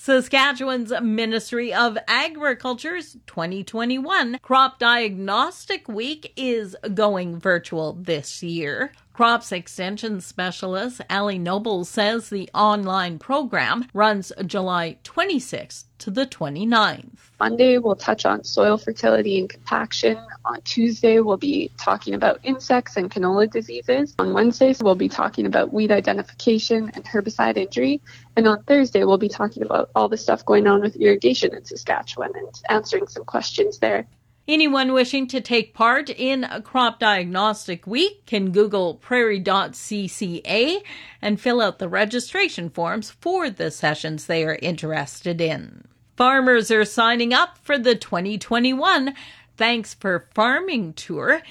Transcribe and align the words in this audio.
Saskatchewan's 0.00 0.92
Ministry 1.02 1.74
of 1.74 1.98
Agriculture's 2.06 3.16
2021 3.26 4.38
Crop 4.40 4.78
Diagnostic 4.78 5.88
Week 5.88 6.32
is 6.36 6.76
going 6.94 7.40
virtual 7.40 7.94
this 7.94 8.40
year. 8.40 8.92
Crops 9.18 9.50
Extension 9.50 10.20
Specialist 10.20 11.00
Ali 11.10 11.40
Noble 11.40 11.84
says 11.84 12.30
the 12.30 12.48
online 12.54 13.18
program 13.18 13.88
runs 13.92 14.30
July 14.46 14.98
26th 15.02 15.86
to 15.98 16.12
the 16.12 16.24
29th. 16.24 17.18
Monday, 17.40 17.78
we'll 17.78 17.96
touch 17.96 18.24
on 18.24 18.44
soil 18.44 18.78
fertility 18.78 19.40
and 19.40 19.48
compaction. 19.48 20.16
On 20.44 20.60
Tuesday, 20.62 21.18
we'll 21.18 21.36
be 21.36 21.72
talking 21.76 22.14
about 22.14 22.38
insects 22.44 22.96
and 22.96 23.10
canola 23.10 23.50
diseases. 23.50 24.14
On 24.20 24.32
Wednesdays, 24.32 24.80
we'll 24.80 24.94
be 24.94 25.08
talking 25.08 25.46
about 25.46 25.72
weed 25.72 25.90
identification 25.90 26.88
and 26.94 27.04
herbicide 27.04 27.56
injury. 27.56 28.00
And 28.36 28.46
on 28.46 28.62
Thursday, 28.62 29.02
we'll 29.02 29.18
be 29.18 29.28
talking 29.28 29.64
about 29.64 29.90
all 29.96 30.08
the 30.08 30.16
stuff 30.16 30.44
going 30.44 30.68
on 30.68 30.80
with 30.80 30.94
irrigation 30.94 31.56
in 31.56 31.64
Saskatchewan 31.64 32.30
and 32.36 32.62
answering 32.68 33.08
some 33.08 33.24
questions 33.24 33.80
there. 33.80 34.06
Anyone 34.48 34.94
wishing 34.94 35.26
to 35.26 35.42
take 35.42 35.74
part 35.74 36.08
in 36.08 36.42
a 36.44 36.62
Crop 36.62 37.00
Diagnostic 37.00 37.86
Week 37.86 38.24
can 38.24 38.50
Google 38.50 38.94
prairie.cca 38.94 40.82
and 41.20 41.38
fill 41.38 41.60
out 41.60 41.78
the 41.78 41.88
registration 41.88 42.70
forms 42.70 43.10
for 43.10 43.50
the 43.50 43.70
sessions 43.70 44.24
they 44.24 44.44
are 44.44 44.58
interested 44.62 45.42
in. 45.42 45.84
Farmers 46.16 46.70
are 46.70 46.86
signing 46.86 47.34
up 47.34 47.58
for 47.58 47.76
the 47.76 47.94
2021 47.94 49.14
Thanks 49.58 49.92
for 49.92 50.28
Farming 50.34 50.94
Tour. 50.94 51.42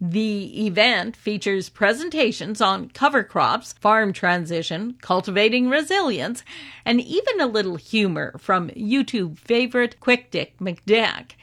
The 0.00 0.66
event 0.66 1.14
features 1.14 1.68
presentations 1.68 2.60
on 2.60 2.88
cover 2.88 3.22
crops, 3.22 3.74
farm 3.74 4.12
transition, 4.12 4.96
cultivating 5.00 5.68
resilience, 5.68 6.42
and 6.84 7.00
even 7.00 7.40
a 7.40 7.46
little 7.46 7.76
humor 7.76 8.34
from 8.38 8.70
YouTube 8.70 9.38
favorite 9.38 10.00
Quick 10.00 10.32
Dick 10.32 10.58
McDick. 10.58 11.34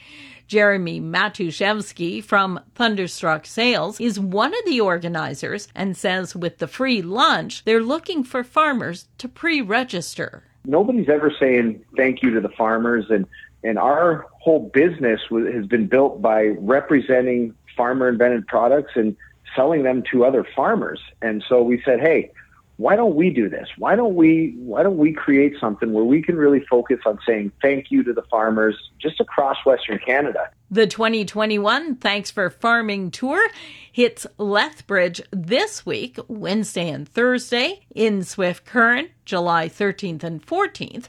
Jeremy 0.50 1.00
Matuszewski 1.00 2.24
from 2.24 2.58
Thunderstruck 2.74 3.46
Sales 3.46 4.00
is 4.00 4.18
one 4.18 4.52
of 4.52 4.64
the 4.66 4.80
organizers 4.80 5.68
and 5.76 5.96
says 5.96 6.34
with 6.34 6.58
the 6.58 6.66
free 6.66 7.02
lunch, 7.02 7.64
they're 7.64 7.80
looking 7.80 8.24
for 8.24 8.42
farmers 8.42 9.06
to 9.18 9.28
pre 9.28 9.60
register. 9.60 10.42
Nobody's 10.64 11.08
ever 11.08 11.32
saying 11.38 11.84
thank 11.96 12.24
you 12.24 12.34
to 12.34 12.40
the 12.40 12.48
farmers, 12.48 13.04
and, 13.10 13.26
and 13.62 13.78
our 13.78 14.26
whole 14.40 14.68
business 14.74 15.20
has 15.30 15.66
been 15.66 15.86
built 15.86 16.20
by 16.20 16.46
representing 16.58 17.54
farmer 17.76 18.08
invented 18.08 18.44
products 18.48 18.94
and 18.96 19.16
selling 19.54 19.84
them 19.84 20.02
to 20.10 20.24
other 20.24 20.44
farmers. 20.56 20.98
And 21.22 21.44
so 21.48 21.62
we 21.62 21.80
said, 21.84 22.00
hey, 22.00 22.32
why 22.80 22.96
don't 22.96 23.14
we 23.14 23.28
do 23.28 23.50
this? 23.50 23.68
Why 23.76 23.94
don't 23.94 24.14
we 24.14 24.54
why 24.56 24.82
don't 24.82 24.96
we 24.96 25.12
create 25.12 25.52
something 25.60 25.92
where 25.92 26.04
we 26.04 26.22
can 26.22 26.36
really 26.36 26.64
focus 26.70 27.00
on 27.04 27.18
saying 27.26 27.52
thank 27.60 27.90
you 27.90 28.02
to 28.04 28.14
the 28.14 28.22
farmers 28.30 28.74
just 28.98 29.20
across 29.20 29.58
Western 29.66 29.98
Canada? 29.98 30.48
The 30.70 30.86
2021 30.86 31.96
Thanks 31.96 32.30
for 32.30 32.48
Farming 32.48 33.10
Tour 33.10 33.46
hits 33.92 34.26
Lethbridge 34.38 35.20
this 35.30 35.84
week, 35.84 36.18
Wednesday 36.26 36.88
and 36.88 37.06
Thursday, 37.06 37.84
in 37.94 38.24
Swift 38.24 38.64
Current, 38.64 39.10
July 39.26 39.68
13th 39.68 40.24
and 40.24 40.44
14th, 40.44 41.08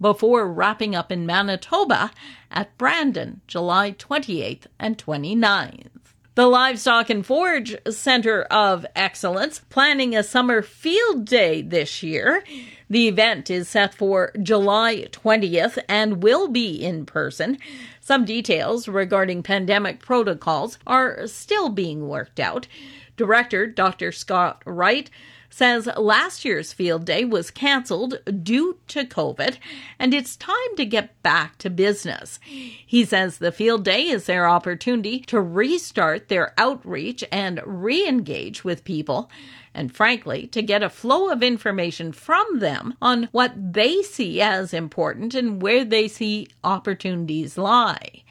before 0.00 0.46
wrapping 0.46 0.94
up 0.94 1.10
in 1.10 1.26
Manitoba 1.26 2.12
at 2.52 2.78
Brandon, 2.78 3.40
July 3.48 3.90
28th 3.90 4.66
and 4.78 4.96
29th. 4.96 5.97
The 6.38 6.46
Livestock 6.46 7.10
and 7.10 7.26
Forage 7.26 7.76
Center 7.90 8.42
of 8.42 8.86
Excellence 8.94 9.60
planning 9.70 10.14
a 10.14 10.22
summer 10.22 10.62
field 10.62 11.24
day 11.24 11.62
this 11.62 12.00
year. 12.00 12.44
The 12.88 13.08
event 13.08 13.50
is 13.50 13.68
set 13.68 13.92
for 13.92 14.30
July 14.40 15.08
20th 15.10 15.78
and 15.88 16.22
will 16.22 16.46
be 16.46 16.76
in 16.76 17.06
person. 17.06 17.58
Some 18.00 18.24
details 18.24 18.86
regarding 18.86 19.42
pandemic 19.42 19.98
protocols 19.98 20.78
are 20.86 21.26
still 21.26 21.70
being 21.70 22.06
worked 22.06 22.38
out. 22.38 22.68
Director 23.18 23.66
Dr. 23.66 24.12
Scott 24.12 24.62
Wright 24.64 25.10
says 25.50 25.88
last 25.96 26.44
year's 26.44 26.72
field 26.72 27.04
day 27.04 27.24
was 27.24 27.50
canceled 27.50 28.18
due 28.42 28.78
to 28.86 29.04
COVID 29.04 29.56
and 29.98 30.14
it's 30.14 30.36
time 30.36 30.76
to 30.76 30.86
get 30.86 31.20
back 31.22 31.58
to 31.58 31.68
business. 31.68 32.38
He 32.42 33.04
says 33.04 33.38
the 33.38 33.52
field 33.52 33.84
day 33.84 34.06
is 34.06 34.26
their 34.26 34.48
opportunity 34.48 35.20
to 35.20 35.40
restart 35.40 36.28
their 36.28 36.54
outreach 36.58 37.24
and 37.32 37.60
re 37.66 38.06
engage 38.06 38.62
with 38.62 38.84
people 38.84 39.30
and 39.74 39.94
frankly, 39.94 40.46
to 40.48 40.62
get 40.62 40.82
a 40.82 40.90
flow 40.90 41.30
of 41.30 41.42
information 41.42 42.10
from 42.10 42.58
them 42.58 42.94
on 43.00 43.28
what 43.30 43.52
they 43.56 44.02
see 44.02 44.40
as 44.40 44.74
important 44.74 45.34
and 45.34 45.62
where 45.62 45.84
they 45.84 46.08
see 46.08 46.48
opportunities 46.64 47.56
lie. 47.56 48.24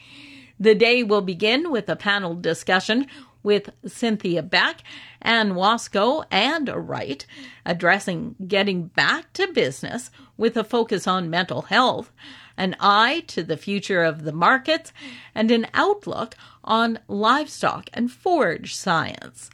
The 0.59 0.75
day 0.75 1.03
will 1.03 1.21
begin 1.21 1.71
with 1.71 1.87
a 1.87 1.95
panel 1.95 2.33
discussion 2.33 3.07
with 3.47 3.71
Cynthia 3.85 4.43
Beck, 4.43 4.83
Ann 5.21 5.53
Wasco, 5.53 6.25
and 6.29 6.67
Wright, 6.67 7.25
addressing 7.65 8.35
getting 8.45 8.87
back 8.87 9.31
to 9.31 9.53
business 9.53 10.11
with 10.35 10.57
a 10.57 10.65
focus 10.65 11.07
on 11.07 11.29
mental 11.29 11.61
health, 11.61 12.11
an 12.57 12.75
eye 12.81 13.23
to 13.27 13.43
the 13.43 13.55
future 13.55 14.03
of 14.03 14.23
the 14.25 14.33
markets, 14.33 14.91
and 15.33 15.49
an 15.49 15.65
outlook 15.73 16.35
on 16.65 16.99
livestock 17.07 17.89
and 17.93 18.11
forage 18.11 18.75
science. 18.75 19.49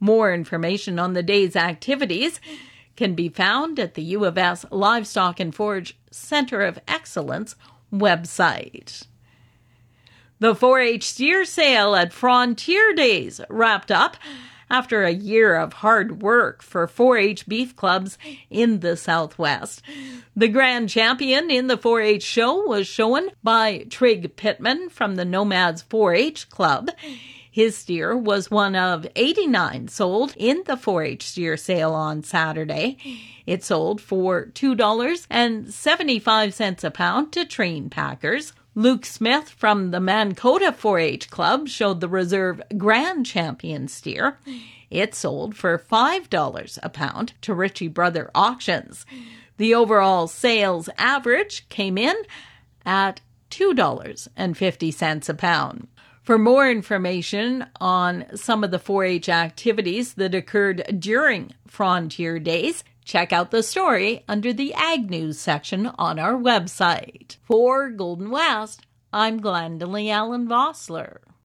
More 0.00 0.32
information 0.32 0.98
on 0.98 1.12
the 1.12 1.22
day's 1.22 1.56
activities 1.56 2.40
can 2.96 3.14
be 3.14 3.28
found 3.28 3.78
at 3.78 3.92
the 3.92 4.02
U 4.02 4.24
of 4.24 4.38
S 4.38 4.64
Livestock 4.70 5.40
and 5.40 5.54
Forage 5.54 5.94
Center 6.10 6.62
of 6.62 6.78
Excellence 6.88 7.54
website. 7.92 9.06
The 10.38 10.54
4 10.54 10.80
H 10.80 11.04
steer 11.04 11.46
sale 11.46 11.96
at 11.96 12.12
Frontier 12.12 12.92
Days 12.92 13.40
wrapped 13.48 13.90
up 13.90 14.18
after 14.68 15.02
a 15.02 15.10
year 15.10 15.56
of 15.56 15.72
hard 15.74 16.20
work 16.20 16.62
for 16.62 16.86
4 16.86 17.16
H 17.16 17.48
beef 17.48 17.74
clubs 17.74 18.18
in 18.50 18.80
the 18.80 18.98
Southwest. 18.98 19.80
The 20.36 20.48
grand 20.48 20.90
champion 20.90 21.50
in 21.50 21.68
the 21.68 21.78
4 21.78 22.02
H 22.02 22.22
show 22.22 22.66
was 22.66 22.86
shown 22.86 23.30
by 23.42 23.86
Trig 23.88 24.36
Pittman 24.36 24.90
from 24.90 25.16
the 25.16 25.24
Nomads 25.24 25.80
4 25.80 26.12
H 26.12 26.50
Club. 26.50 26.90
His 27.50 27.78
steer 27.78 28.14
was 28.14 28.50
one 28.50 28.76
of 28.76 29.06
89 29.16 29.88
sold 29.88 30.34
in 30.36 30.64
the 30.66 30.76
4 30.76 31.02
H 31.02 31.22
steer 31.22 31.56
sale 31.56 31.94
on 31.94 32.22
Saturday. 32.22 32.98
It 33.46 33.64
sold 33.64 34.02
for 34.02 34.48
$2.75 34.48 36.84
a 36.84 36.90
pound 36.90 37.32
to 37.32 37.46
train 37.46 37.88
packers. 37.88 38.52
Luke 38.78 39.06
Smith 39.06 39.48
from 39.48 39.90
the 39.90 40.00
Mankota 40.00 40.74
4 40.74 40.98
H 40.98 41.30
Club 41.30 41.66
showed 41.66 42.02
the 42.02 42.08
reserve 42.08 42.60
Grand 42.76 43.24
Champion 43.24 43.88
steer. 43.88 44.38
It 44.90 45.14
sold 45.14 45.56
for 45.56 45.78
$5 45.78 46.78
a 46.82 46.88
pound 46.90 47.32
to 47.40 47.54
Ritchie 47.54 47.88
Brother 47.88 48.30
Auctions. 48.34 49.06
The 49.56 49.74
overall 49.74 50.28
sales 50.28 50.90
average 50.98 51.66
came 51.70 51.96
in 51.96 52.14
at 52.84 53.22
$2.50 53.50 55.28
a 55.30 55.34
pound. 55.34 55.88
For 56.26 56.38
more 56.38 56.68
information 56.68 57.66
on 57.80 58.26
some 58.34 58.64
of 58.64 58.72
the 58.72 58.80
4 58.80 59.04
H 59.04 59.28
activities 59.28 60.14
that 60.14 60.34
occurred 60.34 60.98
during 60.98 61.52
Frontier 61.68 62.40
Days, 62.40 62.82
Check 63.04 63.32
out 63.32 63.52
the 63.52 63.62
story 63.62 64.24
under 64.26 64.52
the 64.52 64.74
Ag 64.74 65.08
News 65.08 65.38
section 65.38 65.86
on 65.86 66.18
our 66.18 66.32
website. 66.32 67.36
For 67.44 67.88
Golden 67.88 68.30
West, 68.30 68.84
I'm 69.12 69.38
Glendalee 69.38 70.10
Allen 70.10 70.48
Vossler. 70.48 71.18